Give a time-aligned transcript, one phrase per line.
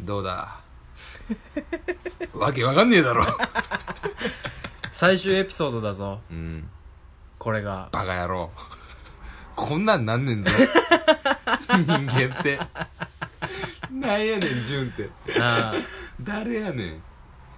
[0.00, 0.60] どうだ？
[2.34, 3.24] わけわかんねえだろ。
[4.92, 6.20] 最終エピソードだぞ。
[6.30, 6.68] うん。
[7.38, 7.88] これが。
[7.92, 8.50] バカ野郎。
[9.56, 10.50] こんなんなんねんぞ。
[11.68, 12.58] 人間って。
[13.90, 15.10] なんやねん純って。
[15.40, 15.74] あ
[16.20, 17.00] 誰やね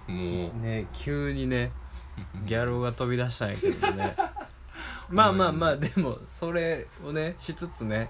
[0.07, 0.11] ん。
[0.11, 1.71] もあね急にね
[2.45, 4.15] ギャルが飛び出したんやけどね。
[5.09, 8.09] まあまあまあでもそれをねしつつね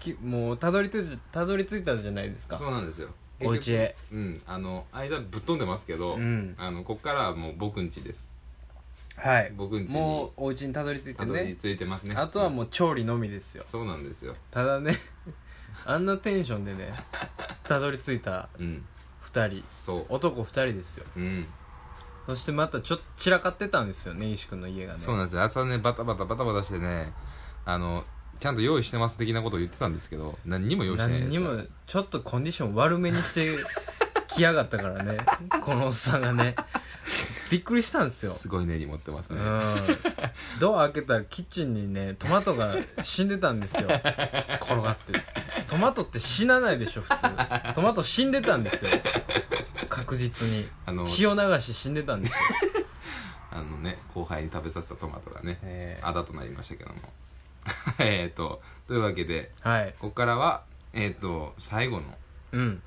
[0.00, 2.56] きもうたどり着いたどり着いたじゃないですうか。
[2.56, 3.10] そうなんですよ
[3.44, 3.96] お家へ。
[4.12, 4.42] うん。
[4.46, 6.54] あの間ぶっ飛んでますけど、うん。
[6.58, 8.26] あのこっからはもう僕んちです。
[9.16, 9.52] はい。
[9.56, 9.94] 僕んちに。
[9.94, 12.14] もうお家にたどり着いてたどりね着いてますね。
[12.16, 13.64] あとはもう調理のみですよ。
[13.70, 14.34] そうなんですよ。
[14.50, 14.96] ただね
[15.86, 16.92] あんなテンションでね
[17.64, 18.84] たどり着いたうん。
[19.32, 19.64] 2人。
[19.80, 21.06] そ男2人ですよ。
[21.16, 21.46] ううん。
[22.26, 25.00] そしてまたちょっと散らかってたんですよね石君の家がね。
[25.00, 25.42] そうなんですよ。
[25.42, 27.12] 朝ねバタバタバタバタしてね
[27.64, 28.04] あの
[28.42, 33.56] ちゃんと用意してます的なことを言ってたんですけど何にも用意してない何にもちょっとコンディション悪めにして
[34.26, 35.18] きやがったからね。
[35.62, 36.56] このおっさんがね。
[37.50, 38.32] びっくりしたんですよ。
[38.32, 39.76] すごい根に持ってますね、うん。
[40.58, 43.82] ドア開けたらキッチンにねトマトが死んでたんですよ。
[43.82, 45.20] 転がって。
[45.68, 47.74] トマトって死なないでしょ普通。
[47.74, 48.90] トマト死んでたんですよ。
[49.88, 50.68] 確実に。
[50.86, 52.38] あの血を流し死んでたんですよ、
[53.52, 57.12] あのね後輩に食べさせたトマトがねえーあだとなりましたけども
[58.00, 59.94] えっとというわけではい。
[59.98, 62.18] ここからはえっ、と最後の
[62.52, 62.82] うん。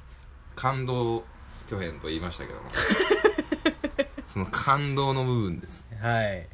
[0.56, 1.26] 感動
[1.68, 2.70] 巨編と言いましたけども。
[4.24, 5.88] その感動の部分です。
[6.02, 6.48] はい。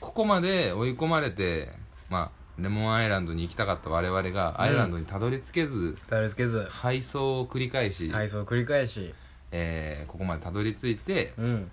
[0.00, 1.72] ここまで追い込まれて
[2.10, 6.66] まあレモンアイランドに行きたかった我々がアイランドにたどり着けず、たどり着けず。
[6.70, 9.14] 配送を繰り返し、配送繰り返し。
[9.52, 11.70] えーここまでたどり着いてうん。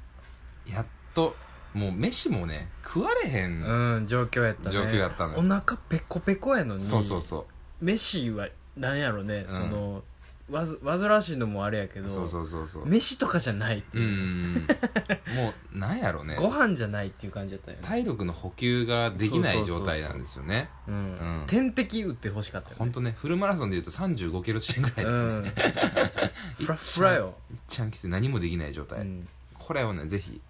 [0.65, 1.35] やっと
[1.73, 4.71] もう飯もね食われへん、うん状況やったね。
[4.71, 7.45] 状況やったのよお腹ペコペコやのにそうそうそ
[7.81, 9.53] 飯はなんやろね、うん。
[9.53, 10.03] その
[10.49, 12.87] わず煩わしいのもあれやけどうそうそうそうそう。
[12.87, 14.01] 飯とかじゃないってう。
[14.01, 14.53] いう、ん
[15.35, 16.35] もうなんやろね。
[16.41, 17.83] ご飯じゃないっていう感じだったよね。
[17.85, 20.69] 体力の補給ができない状態なんですよね。
[20.87, 21.43] うん、うん。
[21.45, 22.79] 点滴打ってほしかったよね。
[22.79, 25.29] 本当ねフルマラソンでいうと3 5キロ地点ぐらいですね、
[26.57, 26.65] うん。
[26.65, 27.35] フラフラよ、
[27.67, 29.27] ちゃんきつい何もできない状態、うん。
[29.53, 30.41] これをねぜひ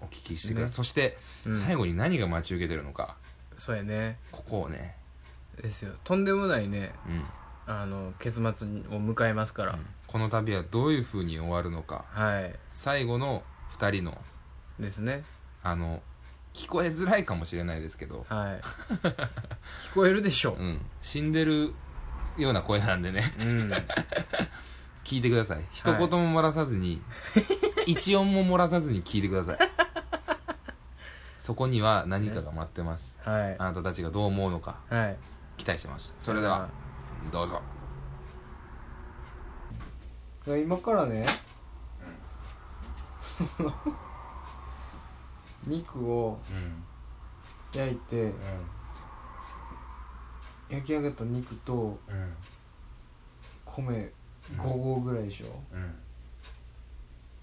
[0.00, 0.72] お聞きしてください、ね。
[0.72, 1.54] そして、うん。
[1.54, 3.16] 最後に何が待ち受けてるのか。
[3.56, 4.18] そうやね。
[4.32, 4.96] ここをね。
[5.60, 5.92] ですよ。
[6.04, 6.92] とんでもないね。
[7.06, 7.24] うん、
[7.66, 12.04] あの結末を迎えますから、この旅はどういう風に終わるのか。
[12.10, 12.54] はい。
[12.68, 13.42] 最後の
[13.76, 14.18] 2人の。
[14.78, 15.24] ですね。
[15.62, 16.02] あの
[16.54, 18.60] 聞こえづらいかもしれないですけど、はい。
[19.92, 21.74] 聞こえるでしょうん、死んでる
[22.36, 23.34] ような声なんでね。
[23.38, 23.72] うん。
[25.04, 25.64] 聞いてください。
[25.72, 27.02] 一言も漏らさずに、
[27.86, 29.58] 一音も漏らさずに聞いてください
[31.40, 33.56] そこには何かが待ってます、はい。
[33.58, 34.78] あなたたちがどう思うのか。
[34.90, 35.16] はい。
[35.56, 36.12] 期待してます。
[36.20, 36.68] それでは
[37.32, 37.62] どうぞ。
[40.46, 41.26] 今からね、
[45.66, 46.84] 肉をうん。
[47.72, 48.32] 焼いて
[50.68, 52.34] 焼き上げた肉とうん。
[53.64, 54.12] 米
[54.56, 55.94] 5合ぐらいでしょ、うん。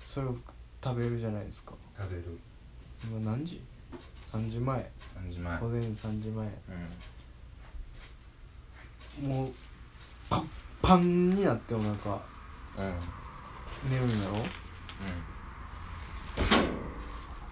[0.06, 0.36] それを
[0.84, 1.74] 食べるじゃないですか。
[1.98, 2.40] 食べる。
[3.04, 3.64] 今何時？
[4.34, 4.92] ?3 時前。
[5.28, 5.60] 3時前。
[5.60, 6.48] 午前3時前。
[9.22, 9.30] うん。
[9.30, 9.54] もう
[10.30, 10.50] パン
[10.82, 11.94] パンになってお腹
[12.78, 12.96] うん。
[13.90, 14.46] 寝るんやろ？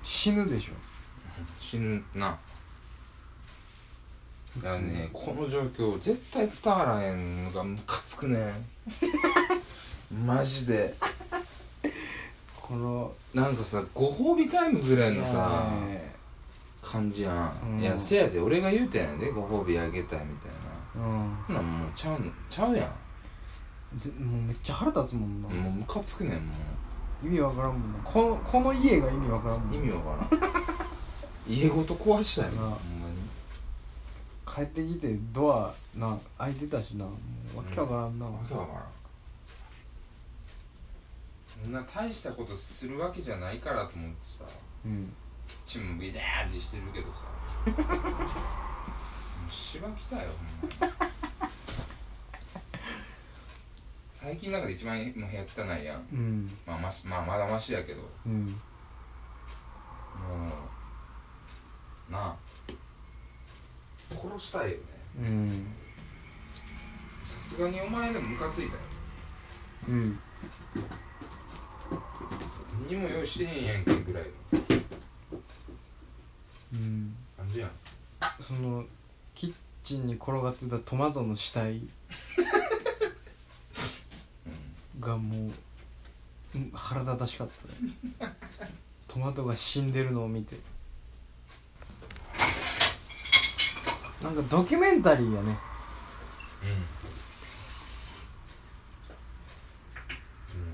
[0.03, 0.73] 死ぬでしょ。
[1.59, 2.37] 死ぬな。
[4.61, 8.37] いやねこの状況絶対伝わらへんのがムカつくね。
[10.13, 10.95] ん マジで。
[12.61, 15.67] このなんかさご褒美タイムぐらいのいさ
[16.85, 17.79] 感じやん、うん。
[17.81, 20.51] いやせやで俺が言うてんやでご褒美あげたいみたい
[21.01, 21.07] な。
[21.49, 21.55] うん。
[21.55, 22.89] なんもうちゃうのちゃうや
[23.97, 26.53] ぜもうめっちゃ腹立つもんな、んもうムカつくねんも
[27.23, 27.99] 意味わからんもんな。
[28.03, 30.55] このこの家が意味わからんもんう意味わからん。
[31.47, 32.51] 家ごと壊したい。
[32.53, 33.15] なほんまに。
[34.45, 37.05] 帰ってきてドアな開いてたしな。
[37.05, 37.11] も
[37.55, 38.83] うわけわからんな、わけわからん。
[41.63, 44.45] そんな大したことするわけじゃないからと思ってさ。
[44.85, 45.11] うん
[45.65, 47.25] チームビダーってしてるけどさ。
[47.71, 50.29] もうしばきたよ
[50.79, 51.05] ほんま。
[51.05, 51.09] に
[54.13, 56.07] 最近の中で一番もう部屋汚いやん。
[56.11, 56.57] うん。
[56.65, 58.01] まあましまあまだましやけど。
[58.01, 58.61] もうん。
[62.09, 62.35] うなあ。
[64.09, 64.83] 殺したいよね。
[65.19, 65.67] うん。
[67.25, 68.79] さすがにお前でもムカついたよ。
[69.89, 70.19] うん。
[72.87, 74.29] 何にも用意してへんやんけぐらいの
[76.73, 77.71] うん感じやん
[78.47, 78.85] その
[79.33, 79.53] キッ
[79.83, 81.81] チンに転がってたトマトの死体。
[84.99, 85.51] がもう
[86.55, 87.47] うん腹立たしかっ
[88.19, 88.35] たね。
[89.07, 90.57] トマトが死んでるのを見て。
[94.21, 95.49] なんかドキュメンタリーやね。
[95.49, 95.57] うん。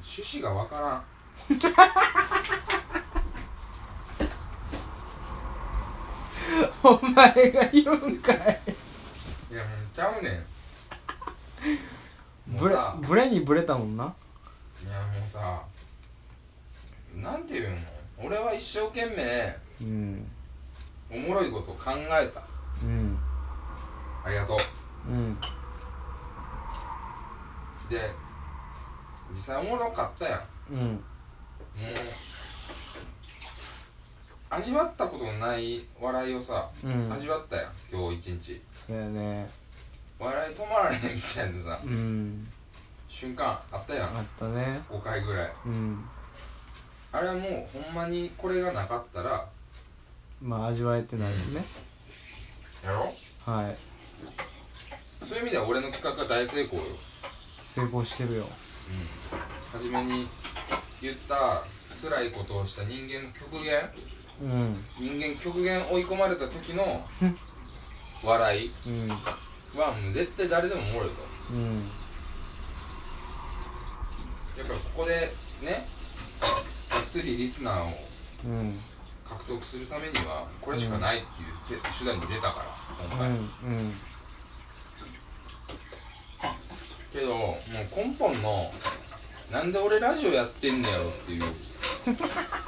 [0.03, 1.03] 趣旨がわからん
[6.83, 8.35] お前が言うんかい。
[8.35, 10.43] いやもうちゃうね
[12.49, 12.53] ん。
[12.53, 12.97] もブレうさ。
[13.01, 14.13] ブレにブレたもんな。
[14.83, 15.61] いやもうさ。
[17.15, 17.77] なんていうの？
[18.23, 20.31] 俺は一生懸命うん。
[21.11, 22.41] おもろいこと考えた。
[22.83, 23.19] うん。
[24.23, 24.57] ありがとう。
[25.11, 25.37] うん。
[27.89, 28.15] で
[29.31, 30.73] 実際おもろかったやん。
[30.73, 30.79] うん。
[30.79, 31.01] もう
[34.53, 37.11] 味わったことのない笑いをさ、うん。
[37.11, 38.61] 味わったやん今日一日。
[38.85, 39.49] そうやね。
[40.19, 42.51] 笑い止まらへんみたいなさうん。
[43.07, 44.17] 瞬間あったやん。
[44.17, 44.81] あったね。
[44.89, 45.53] 5回ぐらい。
[45.65, 46.05] うん。
[47.13, 49.47] あれはもうほんまにこれがなかったら
[50.41, 51.63] まあ味わえてないよね、
[52.83, 53.13] やろ？
[53.45, 53.77] はい。
[55.25, 56.83] そういう意味では俺の企画が大成功よ。
[57.73, 58.43] 成功してるよ。
[58.43, 59.79] うん。
[59.79, 60.27] 初めに
[61.01, 61.63] 言った
[62.01, 63.79] 辛いことをした人間の極限
[64.41, 64.85] うん。
[64.99, 67.37] 人間極限追い込まれた時のうん。
[68.23, 69.09] 笑いうん。
[69.79, 71.15] はもう絶対誰でもおもろいと
[71.53, 71.89] うん。
[74.57, 75.87] やっぱここでね
[76.89, 77.91] がっつりリスナーを
[78.45, 78.79] うん
[79.27, 81.21] 獲得するためにはこれしかないっ
[81.67, 83.93] ていう手手段に出たから今回、うんうん
[87.13, 88.71] けどもう根本の
[89.51, 91.43] なんで俺ラジオやってんねやろっていう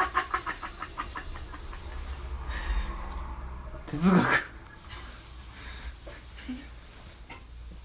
[3.94, 4.18] 哲学。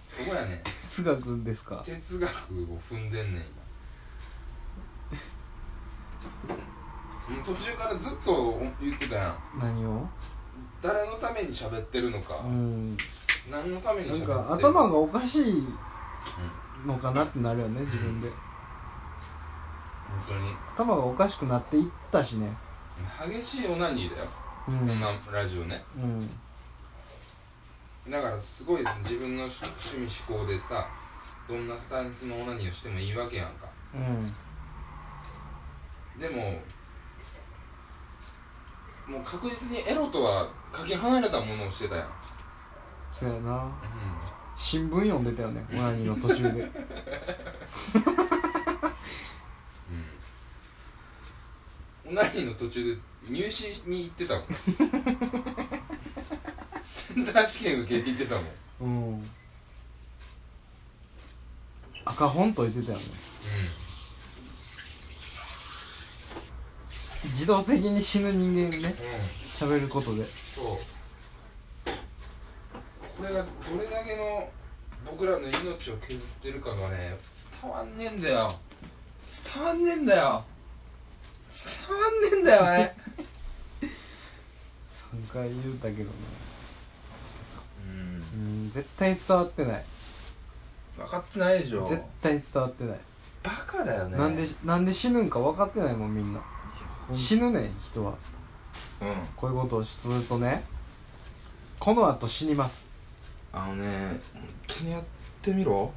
[0.06, 0.62] そこやね。
[0.88, 1.82] 哲学ですか？
[1.84, 2.32] 哲学を
[2.90, 3.48] 踏んでんねん今。
[7.44, 9.36] 途中からずっと言ってたやん。
[9.60, 10.08] 何を？
[10.80, 12.96] 誰のために喋ってるのか、うん。
[13.50, 14.54] 何のために喋ってるか。
[14.54, 15.66] 頭がおかしい
[16.86, 18.28] のかなってなるよね自分で。
[18.28, 18.34] 本
[20.26, 20.56] 当に。
[20.74, 22.50] 頭がおかしくなっていったしね。
[23.30, 24.28] 激しいオナニーだよ、う
[24.68, 24.86] こん。
[24.86, 26.28] んなラジオねうん。
[28.10, 29.64] だからすごい自分の趣
[29.96, 30.86] 味思考でさ
[31.48, 33.68] どんなスタンスのオナニーをしてもいいわけやんか。
[33.94, 34.34] うん。
[36.20, 36.60] でも
[39.06, 42.12] もう確実にエロとはかけ離れたものをしてたやん、うん、
[43.14, 43.72] そうやな。
[44.54, 46.48] 新聞読んでたよねオナニーの途中で。
[52.04, 52.10] うん。
[52.10, 54.44] オナニーの途中で入試に行ってたもん。
[56.82, 58.48] センター試験受けに行ってたもん。
[58.80, 58.86] う
[59.16, 59.30] ん。
[62.04, 63.04] 赤本解いてたよね。
[67.24, 68.78] 自動的に死ぬ人間ね。
[68.78, 68.92] うんうん。
[69.76, 70.24] 喋ることで。
[70.54, 70.64] そう。
[73.16, 73.48] これがど
[73.78, 74.48] れだけの
[75.04, 77.18] 僕らの命を削ってるかがね
[77.60, 78.52] 伝わんねえんだよ。
[79.54, 80.44] 伝わんねえんだよ。
[81.50, 82.94] 伝わんねえんだよあれ
[85.14, 86.10] 3回言うたけどね。
[87.86, 87.92] うん。
[87.92, 87.96] う
[88.66, 89.84] ん絶対伝わってない。
[90.96, 91.86] 分かってないでしょ。
[91.86, 92.98] 絶対伝わってない、
[93.42, 94.18] バカだよね。
[94.18, 96.40] なんでなんで死ぬんか分かってないもんみんな。
[97.12, 98.14] 死ぬねん人は。
[99.00, 99.14] うん。
[99.36, 100.64] こういうことをするとね。
[101.78, 102.88] この後死にます。
[103.52, 105.04] あのね本当にやっ
[105.40, 105.92] てみろ。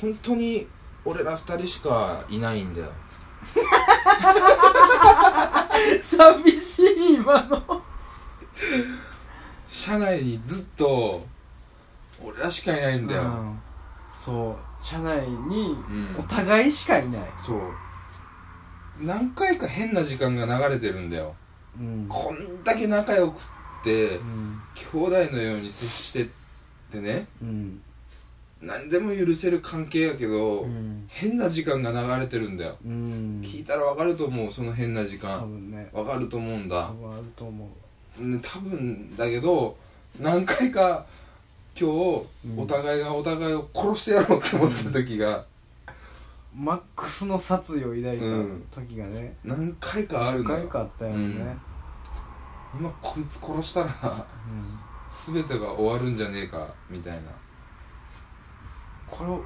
[0.00, 0.68] 本当に
[1.04, 2.92] 俺ら二人しかいないんだよ。
[6.02, 7.57] 寂しい今の
[9.88, 11.24] 車内にずっと
[12.22, 13.58] 俺らしかいないんだよ、うん。
[14.20, 16.16] そう車内にうん。
[16.18, 17.60] お互いしかいない、そう。
[19.00, 21.34] 何回か変な時間が流れてるんだよ。
[21.80, 22.06] うん。
[22.06, 23.40] こんだけ仲良くっ
[23.82, 24.60] てうん。
[24.74, 26.26] 兄弟のように接してっ
[26.92, 27.26] てね。
[27.40, 27.80] うん。
[28.60, 31.06] 何でも許せる関係やけど、うん。
[31.08, 33.40] 変な時間が流れてるんだよ、うん。
[33.42, 35.88] 聞いたら分かると思うその変な時多間分ね。
[35.94, 36.88] 分かると思うんだ。
[36.88, 37.68] 多、分あると思う
[38.18, 39.76] ね多分だけど
[40.18, 41.06] 何回か
[41.78, 45.44] 今日、うんお互いがお互いを殺してやろうって思った時が、
[46.52, 48.66] マックスの殺意を抱いうん。
[48.74, 50.62] た時がね、何回かある何よ。
[50.62, 51.16] 回かあったよね、
[52.74, 52.80] うん。
[52.80, 55.34] 今こいつ殺したらうん。
[55.34, 57.20] 全てが終わるんじゃねえかみたいな。
[59.08, 59.44] これを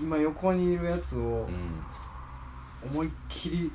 [0.00, 2.90] 今横にいるやつをうん。
[2.90, 3.70] 思いっきり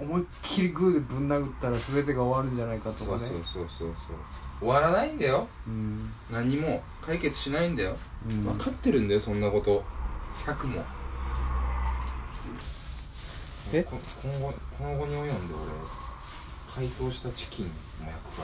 [0.00, 3.18] 思いっきりグーでぶん殴ったら全てが終わるんじゃないかとかね。
[3.18, 3.94] そうそうそうそう
[4.60, 5.46] 終わらないんだよ。
[5.66, 6.10] うん。
[6.30, 6.82] 何も。
[7.00, 7.96] 解決しないんだよ、
[8.28, 8.44] うん。
[8.44, 9.82] 分かってるんだよそんなこと。
[10.46, 10.84] 100も。
[13.72, 13.82] え？
[13.82, 15.64] こ今後この後に及んで俺
[16.74, 17.72] 解凍したチキンも
[18.06, 18.42] 焼くか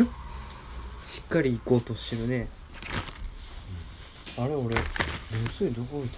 [0.00, 0.06] ら。
[1.06, 2.48] しっかり行こうとしてるね。
[4.38, 4.82] あれ俺流
[5.58, 6.10] 水どこ置い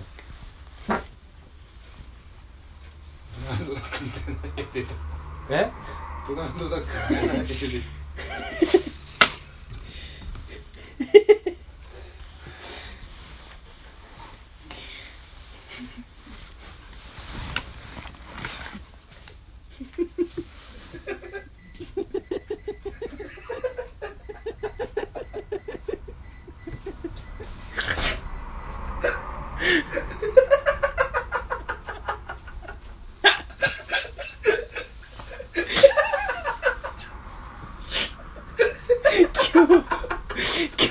[0.87, 1.00] たっ
[3.49, 4.10] ドナルドダックみ
[4.82, 4.94] た。
[5.48, 5.72] え？
[6.26, 7.44] ドナルドダックみたいな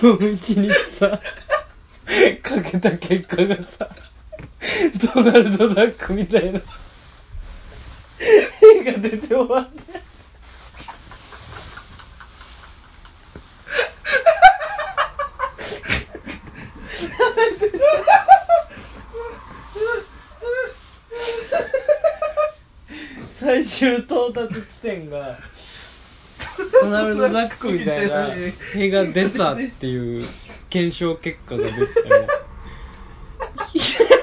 [0.09, 1.21] 絵出た今日一日さ。
[2.41, 3.89] かけた結果がさ。
[5.13, 6.59] ドナルド・ダックみたいな。
[8.19, 10.01] 絵が出て終わって。
[23.39, 25.37] 最終到達地点が
[26.81, 28.27] ドナルド・ダックみたいな
[28.75, 30.25] 絵が出たっていう
[30.69, 31.77] 検証結果が出て。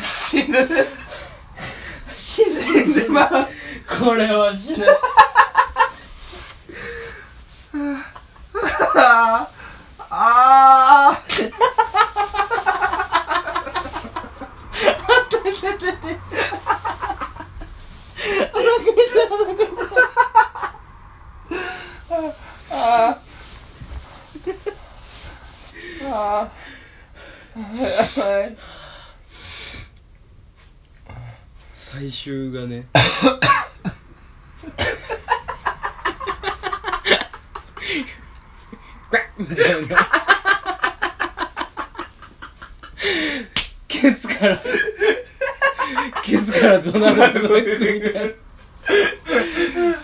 [0.00, 0.68] 死ぬ。
[2.14, 3.48] 死んでまう。
[3.98, 4.86] これは死ぬ
[8.98, 9.48] あ
[10.10, 11.22] あああ
[26.08, 26.50] はい
[31.72, 32.86] 最終がね。
[39.38, 39.96] みたいな
[43.88, 44.58] ケツから
[46.22, 48.32] ケツからドナルド・ダックみたいな。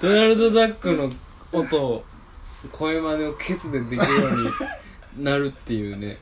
[0.00, 1.12] ドナルド・ダックの
[1.52, 2.04] 音を
[2.70, 4.30] 声真似をケツでできるよう
[5.18, 6.18] になるっていうね。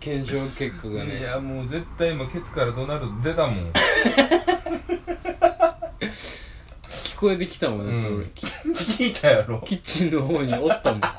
[0.00, 3.72] 検証結果がいねやもう絶対今ケツからドナルド出たもん。
[6.88, 8.22] 聞こえてきたもんね、うん。
[8.34, 9.60] 聞いたやろ。
[9.66, 11.00] キッチンの方におったもん。
[11.00, 11.16] ガ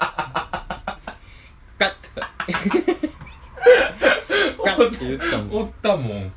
[1.79, 1.91] ッ。
[4.57, 5.61] とガッて言ったもん。
[5.61, 6.31] おったもん。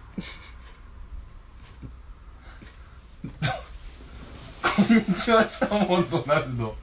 [4.74, 6.74] こんにちはしたもんドナルド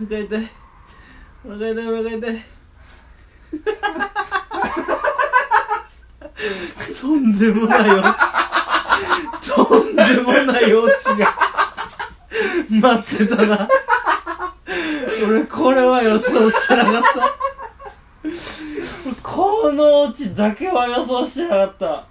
[0.00, 0.50] お腹痛い
[1.44, 2.55] お腹痛いお腹痛い
[7.00, 8.02] とんでもないよ。
[9.42, 11.34] とんでもないオチが。
[12.68, 13.68] 待ってたな。
[15.26, 17.36] 俺これは予想してなかった。
[19.22, 22.06] このオチだけは予想してなかった。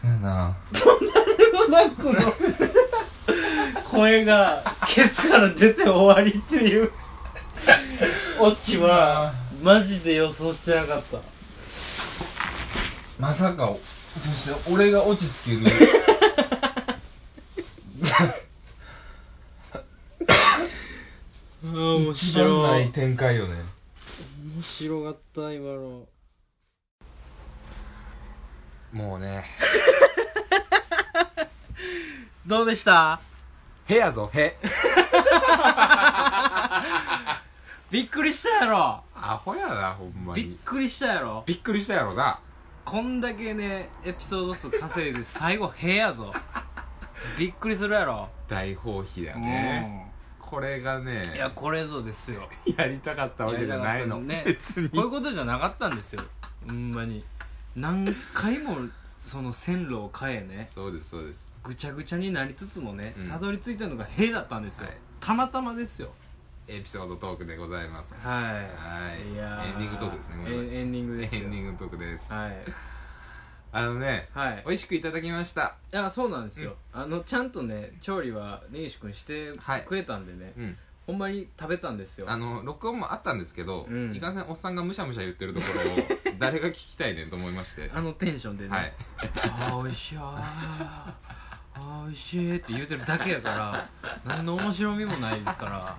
[0.00, 0.56] そうやな。
[1.52, 2.18] ドナックの。
[3.84, 6.90] 声がケツから出て終わりっていう。
[8.40, 11.18] オチはマジで予想してなかった。
[13.18, 13.72] まさか
[14.18, 15.76] そして俺が落ち着ける。
[21.64, 23.54] あー面一番白ないい展開よね。
[24.56, 26.02] 面白かった今の。
[28.92, 29.44] もうね。
[32.44, 33.20] どうでした？
[33.88, 34.56] へやぞへ
[37.90, 41.44] びっくりしたやろアホやなほんまびっにくりしたやろ。
[41.46, 42.40] びっくりしたやろな。
[42.84, 46.32] こんだけねエピソード数稼いで最後へやぞ。
[47.38, 48.28] びっくりするやろ。
[48.48, 52.48] 大放棄だよねこれがねうんいやこれぞですよ。
[52.76, 54.42] やりたかったわけじゃないの、やりたかったね。
[54.44, 54.90] 別に。
[54.90, 56.24] こういうことじゃなかったんですよ。
[56.66, 57.24] ほんまに。
[57.76, 58.76] 何回も
[59.24, 61.52] その線路を変えねそうですそうです。
[61.62, 63.28] ぐちゃぐちゃになりつつもねうん。
[63.28, 64.96] たどり着いたのが「へ」だったんですよ、はい。
[65.20, 66.12] たまたまですよ
[66.68, 68.14] エピソードトークでございます。
[68.14, 68.44] はい。
[68.44, 69.32] はい。
[69.32, 71.40] いやエンディングトークですねごめんなさいエンディングですよ。
[71.42, 72.32] エンディングトークです。
[72.32, 72.56] はい。
[73.74, 74.62] あのねはい。
[74.66, 75.76] 美味しくいただきました。
[75.92, 79.84] いやそうなんですよ、あのちゃんとね調理は根岸君してはい。
[79.84, 80.76] くれたんでね、うん。
[81.06, 82.26] ほんまに食べたんですよ。
[82.28, 84.14] あの録音もあったんですけど、うん。
[84.14, 85.90] いかんせんおっさんがむしゃむしゃ言ってるところ
[86.32, 87.90] を 誰が聞きたいねんと思いまして。
[87.92, 88.92] あのテンションでね、はい。
[89.50, 90.18] ああ美味しい。
[90.18, 91.16] あ
[91.74, 93.88] あー美味しいって言うてるだけやから
[94.26, 95.96] 何の面白みもないですか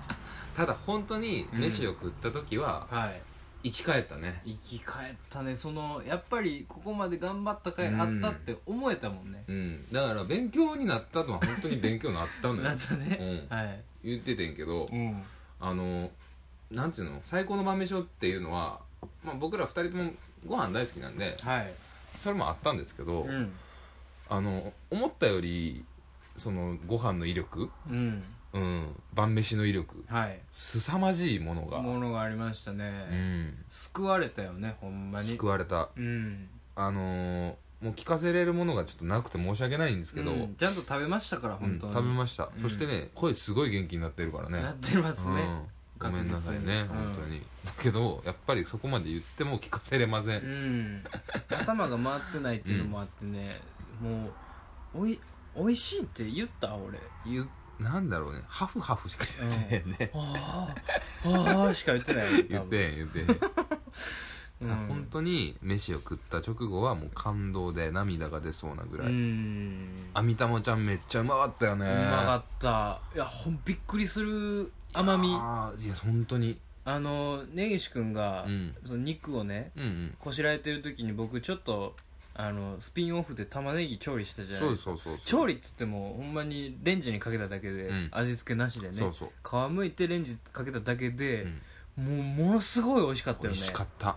[0.55, 3.21] ただ本当に飯を食った時はらはい。
[3.63, 4.41] 生き返ったね。
[4.45, 5.55] 生き返ったね。
[5.55, 9.85] そのやっぱりここまで頑張った甲斐あったって思えたもんね、うん。
[9.91, 12.63] だから勉強になったのは本当に勉強になったのよ。
[12.63, 13.57] なったね、うん。
[13.57, 13.83] はい。
[14.03, 15.23] 言っててんけどうん。
[15.61, 16.11] あの
[16.71, 18.81] なんていうの最高の晩飯をっていうのは、
[19.23, 20.11] まあ、僕ら二人とも
[20.45, 21.73] ご飯大好きなんではい。
[22.17, 23.53] それもあったんですけど、うん。
[24.29, 25.85] あの思ったより
[26.35, 28.95] そのご飯の威力うんうん。
[29.13, 30.05] 晩飯の威力。
[30.07, 30.39] はい。
[30.51, 31.81] 凄まじいものが。
[31.81, 33.65] ものがありましたうね、ん。
[33.69, 35.29] 救われたよねほんまに。
[35.29, 35.89] 救われた。
[35.95, 36.49] うん。
[36.75, 40.41] あのーもう聞かせれるものがちょっとなくて申し訳ないんですけど、ううん。
[40.51, 42.61] んちゃんと食べましたから本当に、食べました、うん。
[42.61, 44.61] そしてね声すごい元気になってるからね。
[44.61, 45.67] なってますね、うん。
[45.99, 47.41] ごめんなさいね、本当に。
[47.65, 51.03] だけどやっぱりそこまで言っても聞かせれません、うん。
[51.49, 53.51] 頭が回ってないっていうのもあってね、
[54.01, 54.29] も
[54.95, 55.19] うおい
[55.53, 56.97] おいしいって言った俺。
[57.25, 57.49] 言う
[57.79, 58.41] なんだろうね。
[58.47, 60.73] ハフハフしか言ってへんね、あ
[61.25, 63.27] あああしか言ってない言ってへん言ってへん、
[64.61, 64.75] うん。
[64.87, 70.09] 本当に飯を食った直後はもう感動で涙が出そうなぐらうい、ん。
[70.13, 71.85] あみたもちゃんめっちゃうまかったよね。
[71.85, 73.01] うまかった。
[73.15, 75.33] いやほんびっくりする甘み。
[75.33, 76.59] あああいや本当に。
[76.85, 78.75] の根岸君が、うん。
[78.85, 80.15] その肉をねうんうん。
[80.19, 81.95] こしらえてる時に僕ちょっと
[82.35, 84.91] あのスピンオフで玉ねぎ調理したじゃなそいうですか。
[84.91, 88.09] そうそうそう調理っつってもほんまにレンジにかけただけで、うん。
[88.11, 88.97] 味付けなしでね。
[88.97, 89.29] そうそう。
[89.43, 91.45] 皮むいてレンジかけただけで
[91.97, 92.05] う、ん。
[92.05, 93.55] もうものすごい美味しかったよね。
[93.55, 94.15] 美味しかった。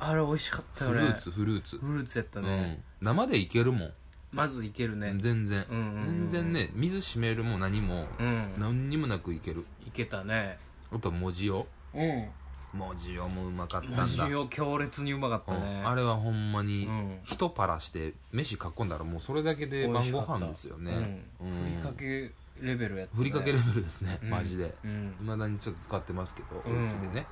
[0.00, 1.00] あれ美味しかったよね。
[1.00, 1.78] フルーツフルーツ。
[1.78, 2.82] フルーツやったうね、ん。
[3.02, 3.92] 生でいけるもん。
[4.30, 5.14] まずいけるね。
[5.20, 5.64] 全然。
[5.70, 8.54] うんうんうん全然ね水締めるも何もうん。
[8.58, 9.66] 何にもなくいける。
[9.86, 10.58] いけたね。
[10.92, 11.66] あと文字を。
[11.94, 12.28] うん
[12.72, 13.96] 文字をもうまかったんだ。
[13.98, 15.80] マジよ強烈にうまかったね。
[15.80, 15.88] うん。
[15.88, 17.18] あれはほんまにうん。
[17.24, 21.22] 一パラして飯囲んだらもうそれだけで晩ご飯ですよね。
[21.40, 21.46] うん。
[21.46, 21.64] うん。
[21.64, 24.18] ふりかけレベルやった、ね、ふりかけレベルですね。
[24.22, 24.30] うん。
[24.30, 24.74] マジで。
[24.84, 25.16] うん。
[25.20, 26.84] いまだにちょっと使ってますけどうん。
[26.84, 27.26] お家でね。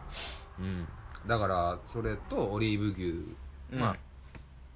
[0.59, 0.88] うん。
[1.27, 3.37] だからそれとオリーブ牛。
[3.72, 3.81] うん。
[3.81, 3.96] まあ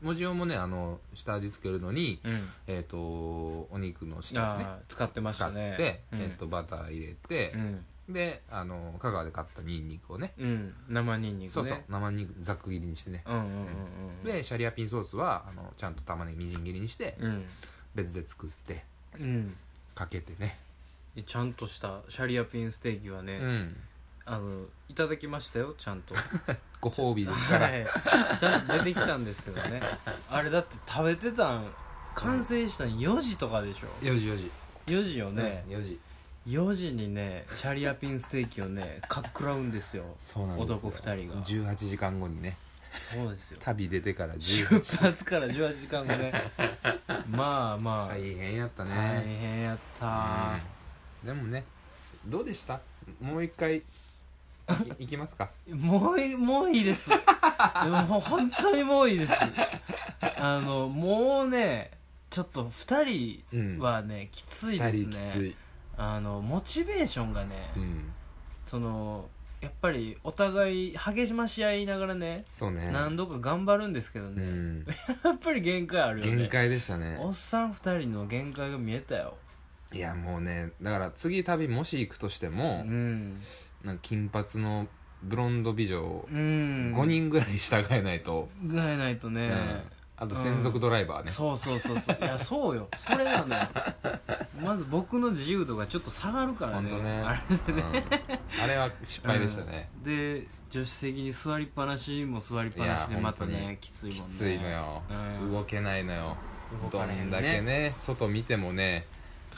[0.03, 2.49] 文字をもねあの下味つけるのにうん。
[2.67, 6.21] えっとお肉の下ですね使ってまし使ったねてうん。
[6.21, 10.33] えっとバター入れてうんであの香川で買ったニンニクをね。
[10.39, 10.75] うん。
[10.89, 11.51] 生ニンニクね。
[11.51, 11.79] そうそう。
[11.89, 13.23] 生ニンニクざく切りにしてね。
[13.27, 13.51] うんうんうんう
[14.23, 14.25] ん。
[14.25, 17.47] でシャリアピンソースはあのちゃんと玉ねぎみじん切りにしてうん。
[17.95, 18.85] 別で作って
[19.19, 19.57] うん。
[19.95, 20.59] かけてね。
[21.15, 23.77] でちゃんとしたシャリアピンステーキはね、うん。
[24.27, 26.15] あのいただきましたよちゃんと。
[26.81, 27.67] ご褒美ですから。
[27.67, 27.87] はい。
[28.39, 29.83] ちゃんと出てきたんですけどね。
[30.31, 31.73] あれだって食べてたん
[32.15, 33.87] 完成したん4時とかでしょ。
[34.03, 34.51] 4時4時。
[34.87, 36.01] 4時よね、4時
[36.49, 40.05] 4時にねシャリアピンステーキをねかっくらうんですよ。
[40.19, 40.77] そうなんですよ。
[40.77, 41.43] 男2人が。
[41.43, 42.57] 18時間後にね。
[43.13, 43.59] そうですよ。
[43.61, 46.33] 旅出てから出18発から18時間後ね。
[47.31, 48.89] まあまあ、大変やった大
[49.25, 50.59] ね変やった、
[51.23, 51.27] うん。
[51.27, 51.65] でもね
[52.27, 52.81] どうでした？
[53.21, 53.83] もう一回い
[54.99, 55.51] 行きますか。
[55.69, 57.11] もういいもういいです。
[57.11, 57.17] で
[57.89, 59.33] ももう本当にもういいです。
[60.39, 61.91] あのもうね
[62.31, 65.57] ちょっと2人はね、きついです二人きつねい
[66.03, 68.11] あのモチベーションがね、うん
[68.67, 69.29] その
[69.61, 72.89] やっぱりお互い励まし合いながらねそうね。
[72.91, 74.87] 何度か頑張るんですけどうね、ん。
[75.23, 76.37] やっぱり限界あるよね。
[76.39, 77.19] 限界でしたね。
[77.21, 79.35] おっさん2人の限界が見えたよ。
[79.93, 83.43] いやもうねだから次旅もし行くとしてもうん。
[83.85, 84.87] なんか金髪の
[85.23, 86.95] ブロンド美女をうん。
[86.97, 89.83] 5人ぐらい従えないと、ぐらいないとね、うん。
[90.17, 92.17] あと専属ドライバーね、そうそうそうそう。
[92.19, 92.89] いやそうよ。
[92.97, 93.69] それなのよ
[94.63, 96.91] まず僕の自由度がちょっと下がるからね。
[96.91, 97.23] ね。
[97.25, 98.63] あれうん。
[98.63, 100.37] あれは失敗でしたね、うん。
[100.37, 104.25] で助手席に座りっぱなしも座りっぱなしでまたねきついもんね。
[104.25, 105.03] きついのよ、
[105.41, 105.53] うん。
[105.53, 106.37] 動けないのよ。
[106.91, 107.25] ど動かれへんね。
[107.25, 109.07] んだけね外見てもね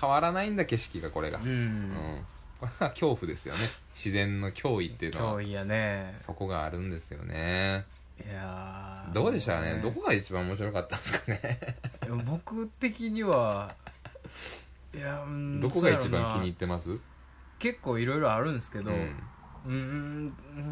[0.00, 1.38] 変わらないんだ景色がこれが。
[1.38, 1.92] ううん。
[1.92, 2.24] ん
[2.60, 3.60] これは恐怖ですよね。
[3.94, 5.40] 自然の脅威っていうのは。
[5.40, 6.16] 脅威やね。
[6.20, 7.84] そこがあるんですよね。
[8.24, 9.12] いやー。
[9.12, 9.74] どうでしたね？
[9.74, 11.58] もどこが一番面白かったんですかね？
[12.24, 13.74] 僕的には
[14.94, 16.98] いやうんどこが一番気に入ってます？
[17.58, 20.62] 結構いろいろあるんですけど、ううんーんうー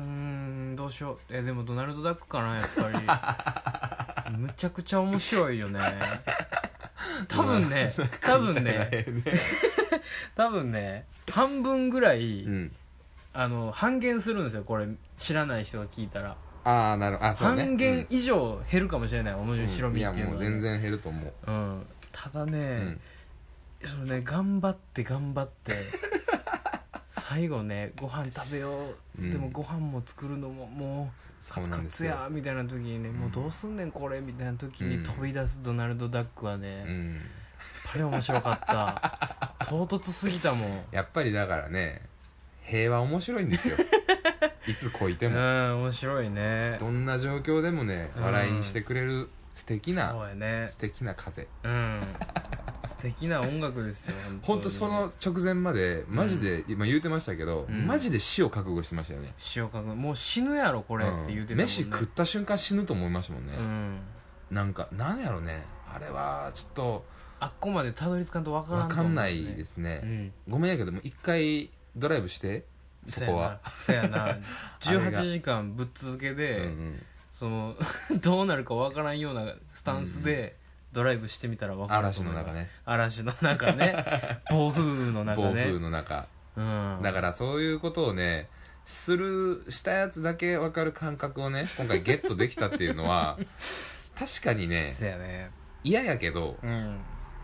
[0.73, 1.19] んどうしよう。
[1.31, 4.37] えでもドナルド・ダックかなやっぱり。
[4.39, 5.81] むちゃくちゃ面白いよね。
[7.29, 9.07] 多分ね多分ね。
[10.37, 12.77] 多分ね半分ぐらい、うん。
[13.33, 17.65] あの半減するんですよこれ知らない人が聞いたら、ああなるほどあそうね。
[17.65, 21.33] 半減以上減るかもしれない面白みっていうのは、いやもう全然減ると思う。
[21.47, 21.87] うん。
[22.11, 23.01] ただうね、ん
[23.87, 25.75] そのね頑張って頑張って
[27.09, 28.71] 最後ねご飯食べよ
[29.19, 29.31] う、うん。
[29.31, 33.15] でもご飯も作るのももうカツカツやみたいな時にね、ん。
[33.15, 35.03] もうどうすんねんこれみたいな時にうん。
[35.05, 37.21] 飛び出すドナルド・ダックはうね、ん。
[37.85, 39.55] ぱり面白かった。
[39.67, 40.85] 唐突すぎたもん。
[40.91, 42.03] やっぱりだからね
[42.63, 43.77] 平和面白いんですよ。
[44.67, 46.77] いつこいてうもん面白いね。
[46.79, 48.23] どんな状況でもねうん。
[48.25, 50.69] 笑いにしてくれる素敵なそうやね。
[50.71, 51.49] 素敵な風。
[51.65, 52.01] うん
[52.91, 57.87] 素敵な音楽ですよ 本当その直前までマジで、今言うてましたけど、うん。
[57.87, 59.33] マジで死を覚悟してましたよね。
[59.57, 61.07] 塩かくもう死ぬやろこれ。
[61.07, 61.65] って言うてたもんね。
[61.65, 64.01] 飯食った瞬間死ぬと思いましたもんね、うん。
[64.51, 65.65] なんかなんやろね。
[65.93, 67.07] あれはちょっと
[67.41, 70.33] あっこまでたどり着かんとわからん分かんないですすね、うん。
[70.49, 72.65] ごめんやけども一回ドライブして
[73.07, 74.39] そこはそやな
[74.79, 75.07] そやな。
[75.07, 77.03] れが18時間ぶっ続けうんで、うん。
[77.39, 77.77] その
[78.21, 80.57] どうなるかわからんようなスタンスで
[80.93, 82.55] ドライブしてみたらわかると嵐の思います。
[82.55, 82.71] 中ね。
[82.85, 84.05] 嵐の中ね。
[84.51, 86.29] 暴風雨の中暴ね風の中。
[86.57, 87.01] うん。
[87.03, 88.49] だからそういうことをね
[88.85, 93.39] するしたやつだけ分かる感覚をね今回ゲットできたっていうのは
[94.19, 95.51] 確かにねそやね。
[95.83, 97.01] 嫌やけどうん。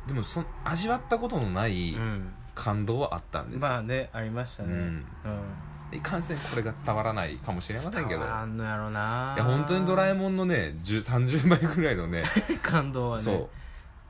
[0.06, 2.34] でもそ味わったことのないうん。
[2.54, 4.72] 感動はあったんですよ、まあねありましたね。
[4.72, 5.06] うん。
[5.24, 8.06] うんいかんせんこれが伝わらないかもしれませんけど。
[8.06, 9.34] い伝わらんのやろな。
[9.38, 12.24] や本当にドラえもんのね10 30倍ぐらいのね。
[12.62, 13.22] 感動はね。
[13.22, 13.48] そう。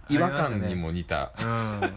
[0.08, 1.96] 違和感にも似た、うん。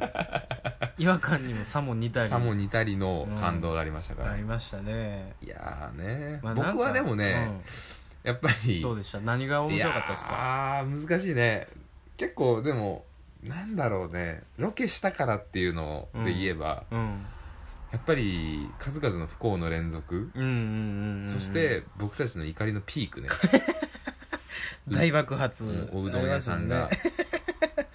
[0.97, 2.29] 違和感にもさも似たり。
[2.29, 7.61] さも似たりの感動がありましたから、ありましたね、いやーね、まあ僕はでもね、
[8.23, 8.79] やっぱうり。
[8.79, 9.19] んどうでした？
[9.19, 10.31] 何が面白かったですか？
[10.31, 11.67] ああ難しいね。
[12.17, 13.05] 結構でも
[13.43, 14.41] なんだろうね。
[14.57, 17.25] ロケしたからっていうので言えば、うん
[17.91, 23.29] やっぱり数々の不幸の連続、うんうんうんうんそして僕たちの怒りのピークね。
[24.87, 26.89] 大爆発、おうどん屋さんが、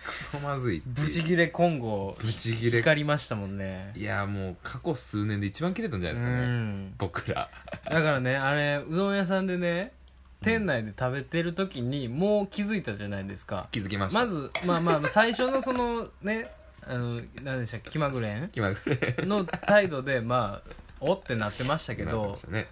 [0.07, 2.79] クソまずいブチギレ今後ブチギレ。
[2.79, 3.93] 光りましたもんね。
[3.97, 6.95] いやもう過去数年で一番切れたんじゃないですかね、うん。
[6.99, 7.51] 僕ら。
[7.91, 9.93] だからねあれうどん屋さんでね
[10.43, 13.69] 店内で食べてる時にもう気づいたじゃないですか。
[13.73, 14.21] 気づきました。
[14.21, 16.51] まずまあまあ最初のそのね
[16.87, 18.49] あの何でしたっけ気まぐれん？
[18.51, 20.71] 気まぐれの態度でまあ
[21.01, 22.69] おってなってましたけどね。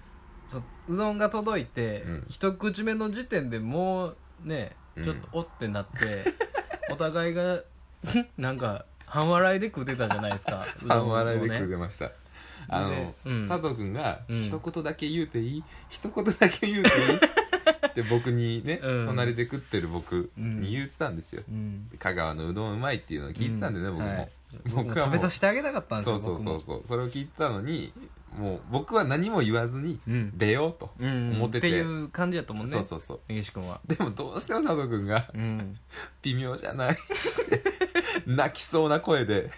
[0.48, 2.27] そううどんが届いて、うん。
[2.29, 5.05] 一口目の時点でもうねうん。
[5.05, 6.25] ちょっとおってなって、
[6.92, 7.62] お互いが
[8.37, 12.11] なんか半笑いで食ってたじゃないですか うどん半を笑いでね食うてました。
[12.68, 13.48] あの、でうん。
[13.48, 14.42] 佐藤君がうん。
[14.44, 17.18] 一言だけ言うていい、一言だけ言うていい？
[17.92, 19.07] って僕にね、うん。
[19.07, 21.90] 隣で食ってる僕に言ってたんですよ、うん。
[21.98, 24.28] 香川のうどんうまいっていうのを聞いてたんでね、僕も、はい。
[24.74, 25.12] 僕はもう。
[25.12, 26.61] 食べさせてあげたかったんですよそうそうそう僕も。
[26.61, 27.92] そうそれを聞いてたのに
[28.37, 30.37] もう僕は何も言わずにうん。
[30.37, 32.72] 出ようとうん思ってて、っていう感じやと思うね。
[32.72, 33.20] そうそうそう。
[33.28, 33.81] 根岸君は。
[33.87, 35.78] でもどうしても佐藤君がうん。
[36.22, 36.96] 微妙じゃない。
[38.26, 39.50] 泣きそうな声で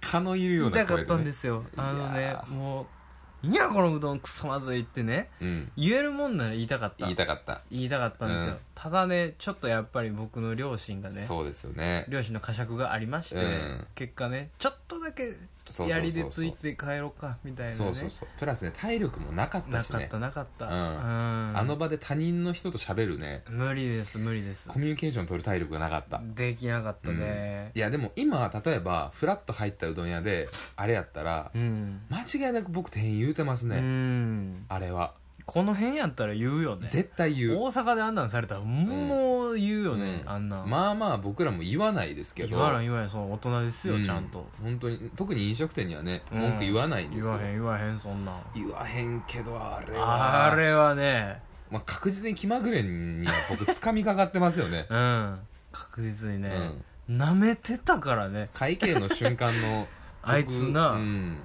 [0.00, 1.64] 蚊のいるような声で、ね、ったんですよ。
[1.76, 2.52] あのねいやー。
[2.52, 2.86] もう
[3.42, 5.72] 「いやこのうどんくそまずい」ってねうん。
[5.76, 7.06] 言えるもんなら言いたかった。
[7.06, 8.58] 言いたかった、言いたかったんですよ、うん。
[8.74, 12.06] ただねちょっとやっぱり僕の両親がねそうですよね。
[12.08, 13.86] 両親の呵責がありまして、うん。
[13.94, 15.34] 結果ねちょっとだけ
[15.72, 16.02] そうそうそうそう。
[16.02, 17.76] 槍でついて帰ろうかみたいなね。
[17.76, 18.28] そうそうそう。
[18.38, 20.00] プラスね体力もなかったしね。
[20.00, 20.72] なかったなかった、うん。
[20.72, 21.58] うん。
[21.58, 23.42] あの場で他人の人と喋るね。
[23.48, 24.68] 無理です無理です。
[24.68, 26.20] コミュニケーション取る体力がなかった。
[26.22, 27.72] できなかったね。
[27.74, 34.64] いやでも今例えばフラッと入ったうどん屋であれやったらうん、間違いなく僕店員言うてますうね、ん。
[34.68, 35.14] あれは
[35.46, 36.88] この辺やったら言うよね。
[36.88, 37.56] 絶対言う。
[37.58, 40.30] 大阪であんなんされたらもう言うよね、うん。
[40.30, 42.48] あんなん、まあまあ僕らも言わないですけど。
[42.48, 43.08] 言わない言わない。
[43.10, 44.04] その大人ですよ、うん。
[44.04, 44.44] ちゃんと。
[44.60, 45.10] 本当に。
[45.14, 46.40] 特に飲食店にはねうん。
[46.40, 48.42] 文句言わないんですよ、言わへん言わへんそんなん。
[48.54, 50.52] 言わへんけどあれは。
[50.52, 51.40] あれはね。
[51.70, 54.86] まあ、確実に気まぐれには僕掴みかかってますよね。
[54.90, 55.38] うん。
[55.70, 56.72] 確実にね。
[57.08, 57.18] うん。
[57.18, 58.50] な、めてたからね。
[58.52, 59.86] 会計の瞬間の
[60.22, 60.90] 僕 あいつな。
[60.90, 61.38] うん、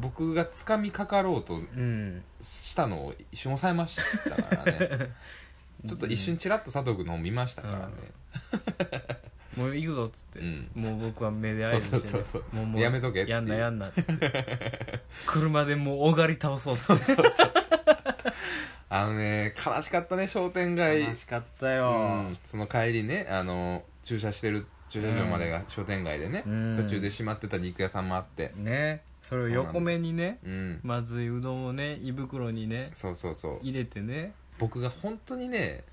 [0.00, 5.10] 僕が掴みかかろうとうんしたのを一瞬抑えましたからね。
[5.86, 7.92] ちょっと一瞬チラッと佐藤君の方見ましたからね、
[9.56, 10.70] もう行くぞっつって、うん。
[10.74, 12.56] もう僕は目で合図して、ね、そうそうそうそう。
[12.56, 13.36] もうもうやめとけっていう。
[13.36, 15.02] やんなやんなっつって。
[15.26, 17.02] 車でもうおがり倒そうっつって。
[17.04, 17.52] そうそうそう
[18.88, 21.04] あのね悲しかったね商店街。
[21.04, 26.76] 悲しかったうよ、ん、その帰りねあの駐車してる駐車場までが商店街でね、うん。
[26.82, 28.52] 途中で閉まってた肉屋さんもあって。
[28.56, 33.58] ねそれを横目にねうんまずいうどんをね胃袋にねそうそうそう。
[33.62, 34.32] 入れてね。
[34.58, 35.84] 僕が本当にね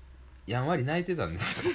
[0.46, 1.72] やんわり泣いてたんですよ。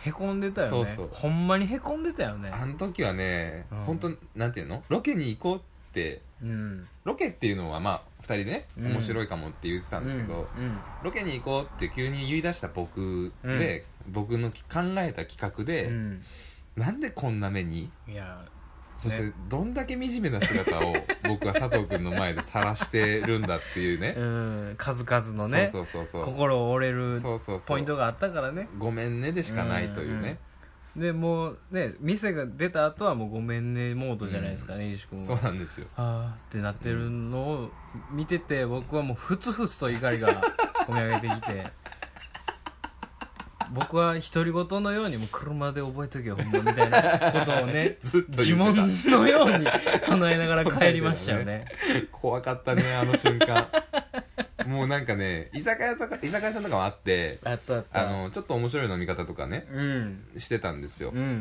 [0.00, 0.70] へこんでたよね。
[0.70, 1.10] そうそう。
[1.12, 2.50] ほんまにへこんでたよね。
[2.52, 3.78] あの時はね、うん。
[3.84, 4.84] 本当なんていうの？
[4.88, 5.60] ロケに行こうっ
[5.92, 6.86] てうん。
[7.04, 8.92] ロケっていうのはまあ2人でねうん。
[8.92, 14.56] 面白いかもって言ってたんですけど、うんロケに行こうって急に言い出した僕で、僕の考
[14.98, 16.22] えた企画で、うん。
[16.76, 17.90] なんでこんな目に？
[18.08, 18.44] いや
[18.96, 20.94] そしてねどんだけ惨めな姿を
[21.28, 24.14] 僕は佐藤君の前で晒してるんだっていうね。
[24.16, 26.32] うん数々のねそうそうそうそう。
[26.32, 27.68] 心折れるそうそうそう。
[27.68, 28.68] ポイントがあったからね。
[28.78, 30.38] ごめんねでしかないというね、
[30.96, 35.86] でもうね店が出た後はもうごめんねモードじゃないですかね石君そうなんですよ。
[35.96, 37.70] あーってなってるのを
[38.10, 40.40] 見てて僕はもうふつふつと怒りが
[40.86, 41.66] 込み上げてきて
[43.72, 48.76] 僕は独り言のようにもう車で覚えとけよほんまみたいなことをね ずっと呪文
[49.10, 49.66] のように
[50.06, 51.66] 唱えながら帰りましたよね。
[52.12, 53.68] 怖かったねあの瞬間。
[54.66, 60.24] もうなんかね居酒屋とか居酒屋さんとかもあってあったあっのちょっと面白い飲み方とかねうん。
[60.36, 61.10] してたんですよ。
[61.10, 61.32] うんうんうんう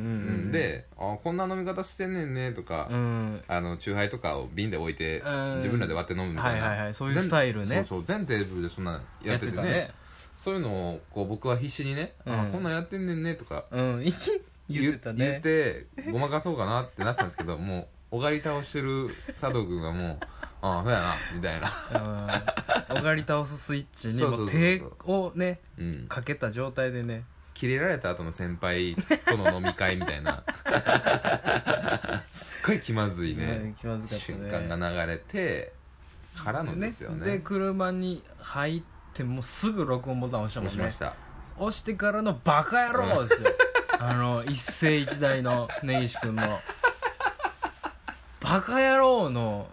[0.47, 0.51] ん。
[0.51, 3.43] であこんな飲み方してんねんねとか、うん。
[3.47, 5.55] あのチューハイとかを瓶で置いてうん。
[5.57, 6.93] 自分らで割って飲むみたいな、はいはいはい。
[6.93, 7.65] そういうスタイルね。
[7.65, 9.91] 全そうそう全テーブルでそんなんやっててね
[10.37, 12.51] そういうのをこう僕は必死にね、あうん。
[12.51, 14.13] こんなんやってんねんねとかうん
[14.69, 15.29] 言ってたね。
[15.29, 20.17] 言ってごまかそうかなってなってたんですけど もうおがり倒してる佐藤君がもう
[20.61, 22.47] ああそうやなみたいな。
[22.91, 22.99] うん。
[22.99, 24.59] おがり倒すスイッチにそうそうそう
[25.07, 26.05] もう手をねうん。
[26.07, 27.23] かけた状態でね。
[27.53, 28.95] キレられた後の先輩
[29.25, 30.43] との飲み会みたいな。
[32.31, 33.45] すっごい気まずいね。
[33.45, 35.71] ね気まずかった瞬ね間が流れて
[36.35, 37.25] からのですよね。
[37.25, 38.83] で車に入っ
[39.15, 40.73] てもうすぐ録音ボタン押したもんね。
[40.73, 41.15] 押しました。
[41.57, 43.49] 押してからのバカ野郎ですよ。
[43.97, 46.59] あの一世一代の根岸君の。
[48.41, 49.67] バカ野郎の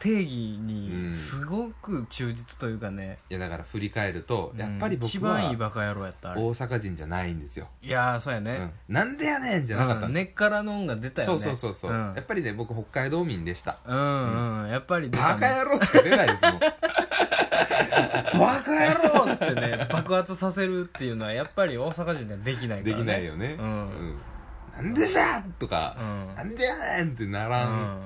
[0.00, 6.40] 定義うにんすごく忠実というかね、いやだから振り返るとやっぱり僕は番いいバカ野郎やったあれ。
[6.40, 8.72] 大阪人じゃないんですよ、いやーそうやね。
[8.88, 10.24] うん、なんでやねんじゃなかったんですうん。
[10.24, 12.14] 根っからのんが出たよそうねそうそうそう、ん。
[12.14, 13.78] やっぱりね僕北海道民でした。
[13.86, 14.70] うんうん。
[14.70, 16.60] やっぱり出たバねカ野郎しか出ないですもん
[18.40, 23.64] バカ野郎っつってね爆発させるっていうのはやっぱり大阪人にはできないから、ね、できないよね、うん。
[23.64, 24.84] うん。
[24.84, 26.34] なんでじゃとか、うん。
[26.34, 28.00] なんでやねんってならん、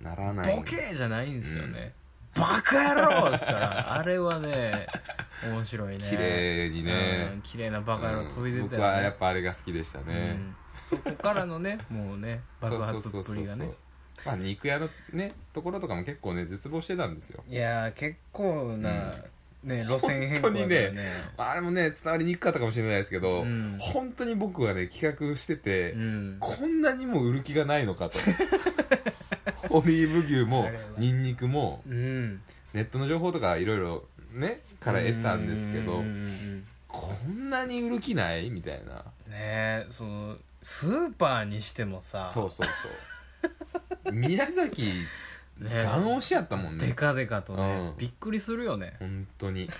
[0.00, 1.92] ならないボケじゃないんですよね、
[2.34, 4.86] バカ野郎っつったらあれはね
[5.44, 6.06] 面白いね。
[6.08, 7.30] 綺麗にね。
[7.34, 7.42] うん。
[7.42, 8.86] 綺麗なバカ野郎飛び出うんたよね。
[8.88, 10.36] 僕はやっぱあれが好きでしたね、
[10.90, 10.98] うん。
[10.98, 13.24] そこからのねもうね爆発っぷりがね。
[13.24, 13.74] そうそうそうそう。
[14.26, 17.42] まあ肉屋のねところとかも結構ね絶望してたんですよ。
[17.48, 19.14] いやー結構な、
[19.64, 20.92] ね路線変更本当にね。
[21.36, 23.76] あれもね伝わりにくかったかもしれないですけど、うん。
[23.78, 26.36] 本当に僕はね企画してて、うん。
[26.40, 28.18] こんなにも売る気がないのかと。
[29.70, 30.68] オリーブ牛も
[30.98, 32.42] ニンニクもうん。
[32.72, 36.04] ネットの情報とかいろいろねから得たんですけど
[36.86, 38.94] こんなに売る気ないみたいな。
[38.94, 42.26] ねえそのスーパーにしてもさ。
[42.26, 42.88] そうそうそ
[44.10, 44.12] う。
[44.12, 44.90] 宮崎
[45.60, 45.84] ね。
[45.84, 46.86] ガン押しやったもんね。
[46.86, 47.98] デカデカとね、うん。
[47.98, 48.96] びっくりするよね。
[48.98, 49.68] 本当に。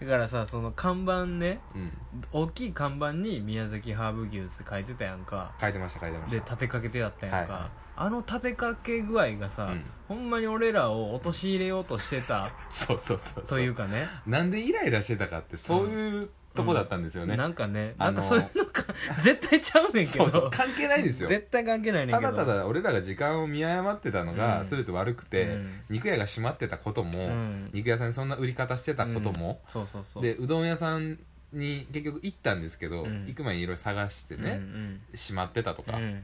[0.00, 1.92] だからさその看板ねうん。
[2.32, 5.54] 大きい看板に宮崎ハーブ牛って書いてたやんか。
[5.60, 7.70] 書いてました書いてましでた立てかけてやったやんか、はいはい。
[7.96, 9.84] あの立てかけ具合がさ、うん。
[10.08, 14.08] ほんまに俺らを陥れようとしてた そうそうそうというかね。
[14.26, 18.84] なんでイライラしてたかってそういうとこだったんですよね、なんかねあのーなんかそういうのか
[19.22, 20.28] 絶対ちゃうねんけど。
[20.28, 21.28] そう関係ないですよ。
[21.28, 22.32] 絶対関係ないねんたけど。
[22.32, 24.68] だただ俺らが時間を見誤ってたのがうん。
[24.68, 25.80] 全て悪くて、うん。
[25.90, 27.70] 肉屋が閉まってたことも、うん。
[27.72, 29.72] 肉屋さんにそんな売り方してたことも、うん。
[29.72, 30.22] そうそうそう。
[30.22, 31.18] でうどん屋さん
[31.52, 33.26] に結局行ったんですけど、うん。
[33.26, 36.22] 行く前にいろいろ探してね、うん閉まってたとか、うんうん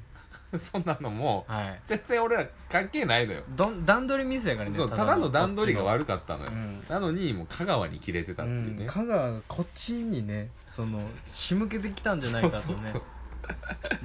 [0.58, 1.80] そんなのもはい。
[1.84, 6.84] 全然俺ら関係ないのよ、どん段取りミスやからねそうただの段取りが悪かったのよ、うん。
[6.88, 8.86] なのにもう香川に切れてたっていうね、うん。
[8.86, 12.62] 香川がこっちにねその仕向けてきたんじゃないかとね。
[12.66, 13.02] そうそう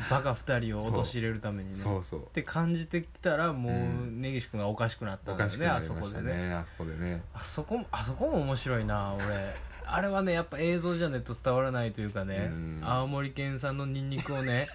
[0.09, 1.75] バカ二人を陥れるためにね。
[1.75, 2.23] そうそう。
[2.23, 4.21] って感じてきたらもう、うん。
[4.21, 6.35] 根岸君がおかしくなったんだよおかしくねあそこでね。
[6.35, 6.53] ね。
[6.53, 7.23] あそこでね。
[7.33, 9.25] あそこもあそこも面白いな俺。
[9.87, 12.81] あれはねやっぱ映像じゃねと伝わらないというかね、うん。
[12.83, 14.67] 青森県産のニンニクをね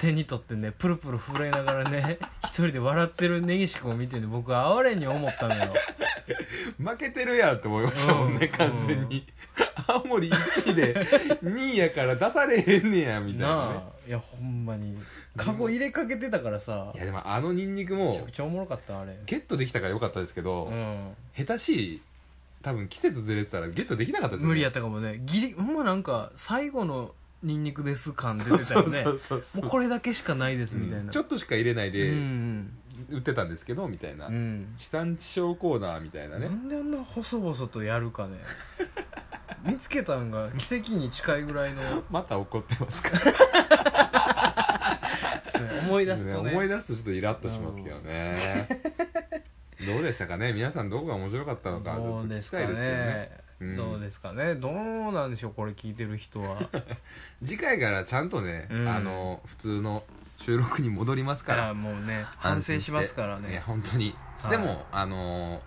[0.00, 5.74] 手に取ってねプルプル震えながらね 一人で笑ってる根岸君を見てね僕は哀れに思ったのよ。
[6.78, 9.26] 負けてるやんって思いましたもんね、うん完全に。
[9.88, 10.94] 青森1位で
[11.42, 13.74] 2位やから出されへんねやみたいなね。
[13.74, 14.96] なあいやほんまに。
[15.36, 19.18] カゴ入れかけてたからさいやでもあのニンニクめもちゃくちゃおもろかったあれ。
[19.26, 21.14] ゲットできたからよかったですけど、うん。
[21.36, 22.02] 下手しい
[22.62, 24.48] 多分季節ずれてたらゲットできなかったですよね。
[24.48, 25.20] 無理やったかもね。
[25.24, 29.02] ギリほんまなんか最後のニンニクです感出てたよね。
[29.02, 31.10] そうそうそうもうこれだけしかないですみたいな、うん。
[31.10, 32.76] ちょっとしか入れないでうん
[33.10, 36.48] 売ってたんですけどみたいな、うん、うん地産地消コーナーみたいなね。
[36.48, 38.38] なんであんな細々とやるかね。
[39.64, 42.04] 見つけたんが奇跡に近いぐらいの。
[42.10, 43.10] また怒ってますか。
[45.88, 46.50] 思い出すとね。
[46.50, 48.82] 思い出すとちょっとイラッとしますけどね。
[49.86, 50.52] どうでしたかね？
[50.52, 53.76] 皆さんどこが面白かったのかちょどっと聞うですかきたいですけどねねうん。
[53.76, 54.54] どうですかね？
[54.54, 56.58] どうなんでしょうこれ聞いてる人は。
[57.44, 58.88] 次回からちゃんとね、うん。
[58.88, 60.04] あの普通の
[60.36, 64.50] 収録に戻りますかあらもうね反省しますからいやね本当に、はい。
[64.52, 65.60] でもあの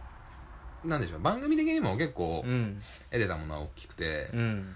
[0.86, 2.82] なんでしょう番組的にも結構うん。
[3.10, 4.76] 得れたものは大きくて、うん。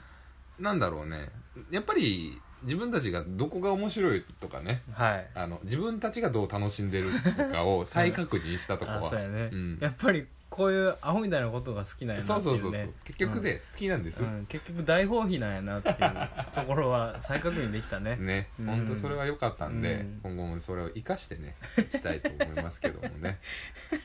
[0.59, 1.29] なんだろうね。
[1.71, 5.27] やっぱり自分たちがどこが面白いとかねはい。
[5.35, 7.09] あの自分たちがどう楽しんでる
[7.51, 9.77] かを再確認したとこ あはそうやね、うん。
[9.79, 12.93] やっぱりこういうアホみたいなことが好きなんやなっていそそうそうそう。
[13.03, 18.15] 結局ね、好きなんです、うん、結局大放棄なんやなっていうところは再確認できたね。
[18.23, 18.47] ね。
[18.57, 18.65] うん。
[18.67, 20.19] 本当それは良かったんで、うん。
[20.23, 23.39] 今後もそれを生かしてねいきたいと思いますけどもね。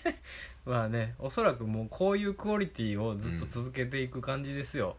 [0.66, 4.96] まあねおそらくもうこういうクオリティをずっと続けていく感じですよ、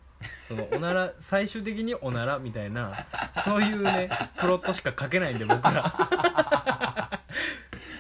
[0.47, 3.05] そのおなら最終的におならみたいな
[3.43, 7.19] そういうねプロットしか書けないんで僕ら。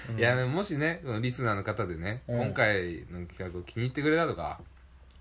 [0.09, 2.41] う んいやもしねそのリスナーの方でね、うん。
[2.41, 4.59] 今回の企画を気に入ってくれたとか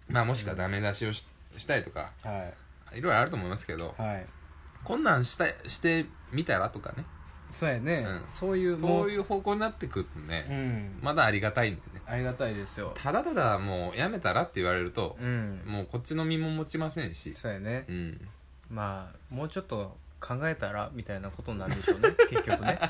[0.08, 2.50] まあもしくはダメ出しをししたいとかは
[2.92, 3.00] い。
[3.00, 4.26] ろいろあると思いますけどはい。
[4.84, 7.04] こんなんしたしてみたらとかね。
[7.52, 8.24] そうやね、うん。
[8.28, 10.98] そういうもそういう方向になってくるとね、うん。
[11.02, 12.92] まだありがたいんでねありがたいですよ。
[12.96, 15.62] ただただもうやめたらって言われると、うん。
[15.64, 17.34] もうこっちの身も持ちませんし。
[17.36, 17.84] そうやね。
[17.88, 18.28] うん。
[18.68, 22.10] まあもうちょっと考えたらみたいなことなんでしょうね。
[22.28, 22.80] 結局ね。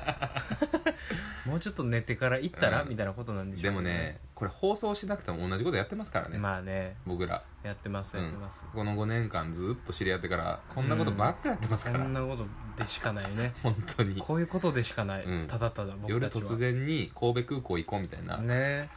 [1.44, 6.96] もうちょっと寝てから行ったら、うんみたいなことなんでしょうでもねこれ放送しなくても同じことやってますからね、まあね。
[7.04, 8.22] 僕ら、やってますうん。
[8.22, 12.46] やってます、この5年間ずっと知り合ってからこんなことばっかやってますそから、んなこと
[12.82, 13.52] でしかないね。
[13.62, 14.18] 本当に。
[14.18, 15.46] こういうことでしかない、うん。
[15.46, 16.50] ただただ僕夜たちは。
[16.52, 18.88] 突然に神戸空港行こうみたいな、ね。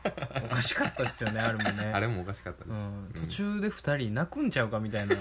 [0.46, 1.92] おかしかったですよね あれもね。
[1.94, 3.12] あれもおかしかったです、うん、うん。
[3.14, 5.18] 途中で2人泣くんちゃうかみたいな。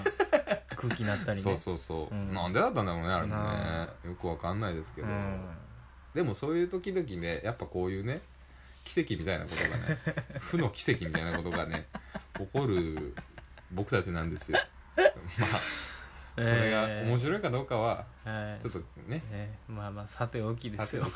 [0.77, 1.43] 空気になったりね。
[1.43, 2.17] そうそうそう、う。
[2.17, 2.33] ん。
[2.33, 3.41] なんでだったんだろうねあれもね。
[3.41, 5.49] なよくわかんないですけど、うん。
[6.13, 8.21] でもそういう時々ねやっぱこういうね
[8.83, 9.97] 奇跡みたいなことがね
[10.39, 11.87] 負の奇跡みたいなことがね
[12.37, 13.15] 起こる
[13.71, 14.59] 僕たちなんですよ。
[14.95, 15.59] まあ
[16.35, 18.61] それが面白いかどうかははい。
[18.61, 19.23] ちょっとね。
[19.31, 21.05] ねまあまあさておきですよ。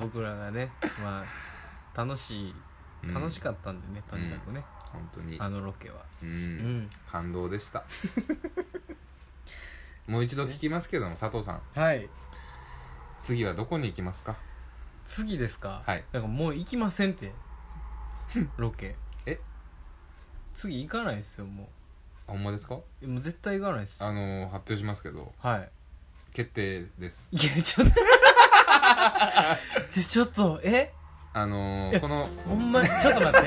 [0.00, 0.70] 僕らがね
[1.02, 2.54] まあ楽しい
[3.04, 3.14] うん。
[3.14, 5.36] 楽しかったんでね、とにかくね、本当に。
[5.40, 6.04] あのロケは。
[6.22, 6.90] うん、うん。
[7.10, 7.84] 感動でした。
[10.06, 11.60] もう一度聞きますけども佐藤さん。
[11.74, 12.08] はい。
[13.20, 14.36] 次はどこに行きますか？
[15.08, 15.82] 次ですか？
[15.86, 16.04] はい。
[16.12, 17.32] だからもう行きませんって。
[18.58, 18.94] ロケ。
[19.26, 19.40] え？
[20.54, 21.68] 次行かないですよも
[22.26, 22.74] ほんまですか？
[23.00, 24.04] うもう絶対行かないです。
[24.04, 25.32] あのー発表しますけど。
[25.38, 25.70] はい。
[26.34, 27.28] 決定です。
[27.32, 27.94] いやちょっと。
[30.00, 30.92] ちょっとえ？
[31.32, 33.42] あのえー、このほんまにちょっと待って。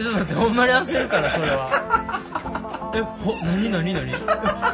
[0.00, 1.68] ちょっと待ってほんまに焦るからそれは
[2.94, 4.10] えほ何何何？
[4.12, 4.14] え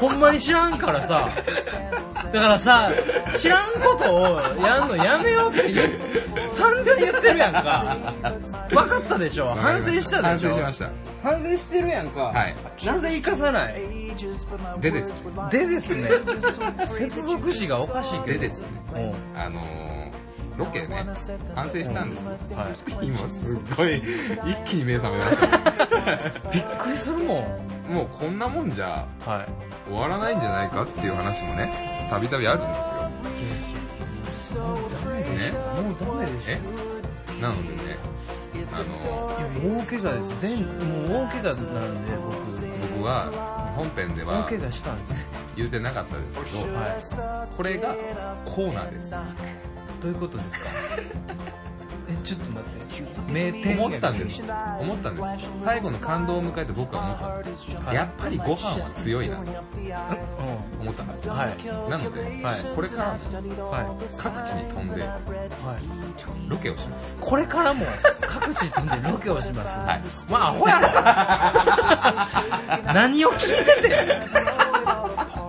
[0.00, 1.28] ほんまに知らんからさ。
[2.32, 2.90] だからさ
[3.36, 5.90] 知らんことをやんのやめようって言う
[6.48, 7.96] 散々言ってるやんか。
[8.70, 9.54] 分かったでしょ？
[9.54, 10.50] 反省したでしょ？
[10.50, 10.90] 反省しました。
[11.22, 12.20] 反省してるやんか。
[12.22, 12.54] はい。
[12.84, 13.74] なぜ生かさない？
[14.80, 15.16] でです
[15.50, 16.08] でですね。
[16.98, 18.38] 接続詞がおかしいけど。
[18.40, 18.66] でですね。
[18.94, 19.40] うん。
[19.40, 20.03] あのー、
[20.56, 21.04] ロケね
[21.54, 22.34] 反省したんですは
[23.02, 23.06] い。
[23.06, 26.50] 今すっごい一気に目覚めました。
[26.50, 27.40] びっくりするも
[27.88, 27.92] ん。
[27.92, 29.88] もうこんなもんじゃはい。
[29.88, 32.74] 終わらないんじゃないかっていう話もねたびたびあるんで
[34.32, 34.62] すよ。
[34.62, 35.54] もうダメでしょ。
[35.82, 36.60] もうダメでしえ
[37.42, 37.96] なのでね
[38.72, 40.56] あのょいや大怪我です。
[40.56, 40.70] 全も
[41.06, 43.04] う大怪我になるんで僕。
[43.04, 43.10] は
[43.76, 45.16] 本編で僕大は怪我したんですよ。
[45.56, 47.94] 言うてなかったですけどはこれが
[48.44, 49.10] コーナーです。
[49.10, 49.14] い
[50.04, 50.68] どういうことですか？
[52.08, 52.84] えちょっと待って。
[53.32, 54.42] 名店思ったんです。
[54.42, 55.48] 思ったんです。
[55.64, 57.74] 最後の感動を迎えて僕は思ったんです。
[57.74, 57.96] はい。
[57.96, 59.38] やっぱりご飯は強いな。
[59.38, 59.46] とう
[60.80, 61.56] 思ったんですんはい。
[61.90, 62.54] なので、はい。
[62.76, 63.20] これからもはい。
[64.18, 65.20] 各地に飛んではい。
[66.48, 67.16] ロケをします。
[67.18, 67.86] これからも
[68.20, 70.02] 各地飛んでロケをします、はい。
[70.30, 70.80] まあアホや
[72.84, 74.63] ろ 何を聞いててん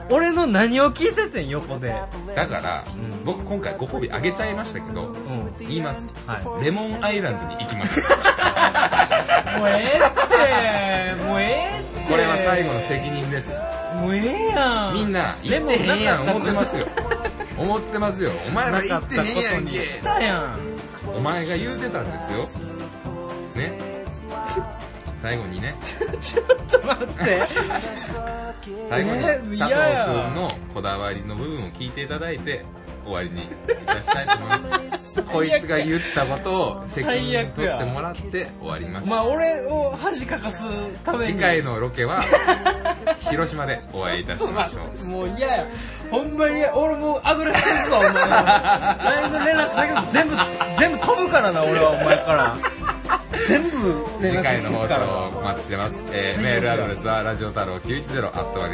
[0.10, 1.96] 俺の何を聞いててん横で。
[2.36, 3.24] だから、うん。
[3.24, 5.56] 僕今回ご褒美あげちゃいましたけどうん。
[5.60, 6.08] 言います。
[6.26, 6.64] はい。
[6.66, 8.02] レモンアイランドに行きます。
[8.02, 11.24] もうええって。
[11.24, 12.12] もうええって。
[12.12, 13.52] これは最後の責任です。
[14.00, 14.94] もうええやん。
[14.94, 16.86] みんなレモン行ってへんやん思ってますよ。
[17.58, 18.32] 思ってますよ。
[18.48, 19.74] お前ら行ってへんやんけ。
[19.80, 20.60] したやん。
[21.16, 22.46] お前が言うてたんですよ。
[23.56, 23.96] ね
[25.26, 25.76] 最後にね。
[26.22, 26.46] ちょっ
[26.80, 27.42] と待って。
[28.90, 29.74] 最後にえ佐藤
[30.06, 32.64] 君のこだわりの部分を聞いていただいて
[33.04, 33.48] 終わりにい
[33.88, 35.22] たしたいと思います。
[35.26, 39.08] こいつが言ったことを責任取ってもらって終わります。
[39.08, 40.62] まあ俺を恥かかす
[41.04, 41.26] ために。
[41.34, 42.22] 次回のロケは
[43.32, 45.10] 広島でお会いいたしましょう。
[45.10, 45.66] もう嫌や。
[46.12, 50.36] ほんまに俺もうあぐらしてるぞお前 LINE の連絡先も全部
[50.78, 52.56] 全部飛ぶからな俺はお前から
[53.48, 58.26] 全部連絡次回の放送をお待ちしてます、えー、メールアドレスはラジオ太郎910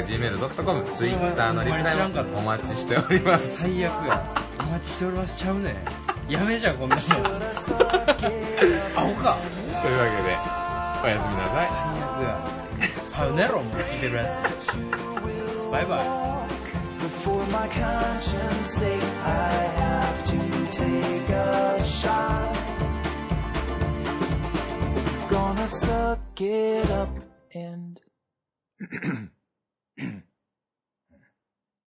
[0.06, 3.64] gmail.com ツイッターのリプライもお待ちしております。
[3.64, 4.46] 最悪や。
[4.60, 5.36] お待ちしております。
[5.38, 5.76] ちゃうね。
[6.28, 7.04] んやめじゃんこんなもん。
[7.16, 7.18] ア
[9.02, 9.38] ホか。
[9.82, 10.38] というわけで
[11.04, 11.68] おやすみなさい。
[11.68, 12.62] 最悪や。
[13.12, 14.24] はよ寝ろもう聞いてるや
[14.60, 15.72] つ。
[15.72, 16.32] バイバイ。
[17.24, 20.38] For my conscience sake, I have to
[20.72, 22.61] take a shot.
[25.32, 27.18] Gonna suck it up
[27.56, 28.02] and